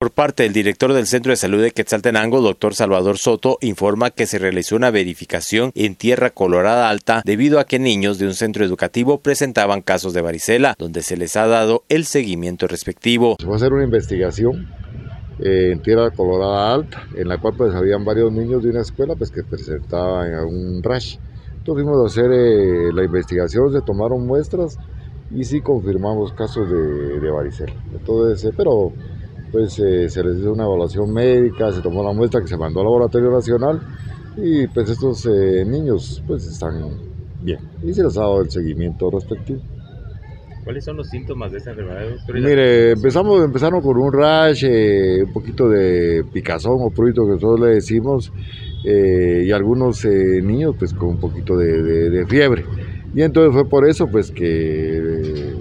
[0.00, 4.24] Por parte del director del Centro de Salud de Quetzaltenango, doctor Salvador Soto, informa que
[4.24, 8.64] se realizó una verificación en Tierra Colorada Alta debido a que niños de un centro
[8.64, 13.36] educativo presentaban casos de varicela, donde se les ha dado el seguimiento respectivo.
[13.40, 14.70] Se va a hacer una investigación
[15.38, 19.16] eh, en Tierra Colorada Alta, en la cual pues habían varios niños de una escuela
[19.16, 21.18] pues que presentaban un rash.
[21.58, 24.78] Entonces fuimos hacer eh, la investigación, se tomaron muestras
[25.30, 27.74] y sí confirmamos casos de, de varicela.
[27.92, 28.94] Entonces, eh, pero
[29.50, 32.80] pues eh, se les hizo una evaluación médica, se tomó la muestra que se mandó
[32.80, 33.80] al laboratorio nacional
[34.36, 36.74] y pues estos eh, niños pues están
[37.42, 39.60] bien y se les ha dado el seguimiento respectivo.
[40.64, 42.16] ¿Cuáles son los síntomas de esta enfermedad?
[42.34, 47.60] Mire, empezamos, empezaron con un rash, eh, un poquito de picazón o pruito que nosotros
[47.60, 48.30] le decimos,
[48.84, 52.64] eh, y algunos eh, niños pues con un poquito de, de, de, fiebre.
[53.14, 54.99] Y entonces fue por eso pues que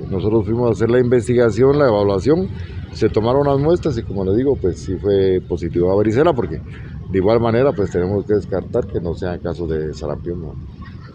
[0.09, 2.48] nosotros fuimos a hacer la investigación, la evaluación,
[2.94, 6.58] se tomaron las muestras y como le digo, pues sí fue positivo a varicela porque
[6.58, 10.41] de igual manera pues tenemos que descartar que no sean casos de sarampión.
[10.41, 10.55] ¿no?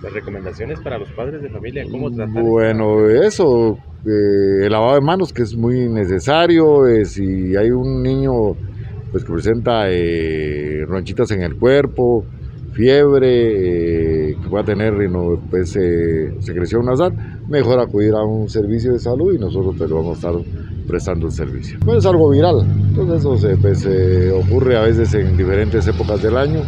[0.03, 2.43] Las recomendaciones para los padres de familia, ¿cómo tratar?
[2.43, 8.03] Bueno, eso, eh, el lavado de manos que es muy necesario, eh, si hay un
[8.03, 8.55] niño
[9.11, 12.25] pues que presenta eh, ronchitas en el cuerpo,
[12.73, 14.04] fiebre, eh,
[14.49, 14.95] pueda tener
[15.51, 17.13] pues, eh, secreción nasal,
[17.49, 20.45] mejor acudir a un servicio de salud y nosotros te lo vamos a estar
[20.87, 21.79] prestando el servicio.
[21.85, 26.23] Bueno, es algo viral, entonces eso se, pues, eh, ocurre a veces en diferentes épocas
[26.23, 26.61] del año,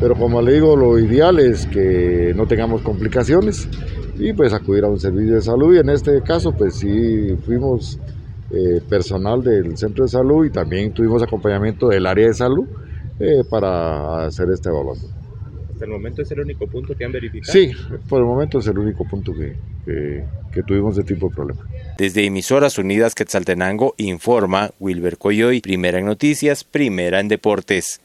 [0.00, 3.68] pero como le digo, lo ideal es que no tengamos complicaciones
[4.18, 7.98] y pues acudir a un servicio de salud y en este caso pues sí fuimos
[8.50, 12.66] eh, personal del centro de salud y también tuvimos acompañamiento del área de salud
[13.18, 15.25] eh, para hacer esta evaluación.
[15.76, 17.52] ¿Hasta el momento es el único punto que han verificado?
[17.52, 17.70] Sí,
[18.08, 21.68] por el momento es el único punto que, que, que tuvimos de tipo de problema.
[21.98, 28.00] Desde Emisoras Unidas Quetzaltenango informa Wilber Coyoy, primera en noticias, primera en deportes.